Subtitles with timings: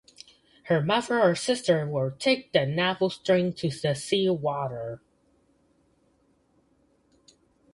[0.63, 4.99] Her mother or sister will take the navel-string to the seawater.